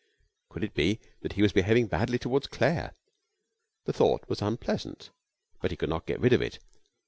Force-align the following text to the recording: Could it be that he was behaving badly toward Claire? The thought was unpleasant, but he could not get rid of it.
Could 0.49 0.63
it 0.63 0.73
be 0.73 0.99
that 1.21 1.33
he 1.33 1.43
was 1.43 1.53
behaving 1.53 1.85
badly 1.85 2.17
toward 2.17 2.49
Claire? 2.49 2.95
The 3.85 3.93
thought 3.93 4.27
was 4.27 4.41
unpleasant, 4.41 5.11
but 5.61 5.69
he 5.69 5.77
could 5.77 5.89
not 5.89 6.07
get 6.07 6.19
rid 6.19 6.33
of 6.33 6.41
it. 6.41 6.57